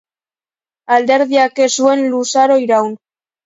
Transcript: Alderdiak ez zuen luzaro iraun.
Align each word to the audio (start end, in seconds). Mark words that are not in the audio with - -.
Alderdiak 0.95 1.63
ez 1.67 1.69
zuen 1.77 2.05
luzaro 2.17 2.61
iraun. 2.67 3.01